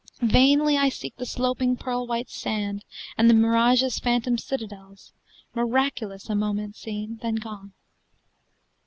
[0.23, 2.83] Vainly I seek the sloping pearl white sand
[3.19, 5.13] And the mirage's phantom citadels
[5.53, 7.73] Miraculous, a moment seen, then gone.